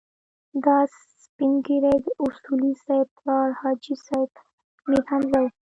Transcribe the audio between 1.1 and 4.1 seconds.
سپين ږيری د اصولي صیب پلار حاجي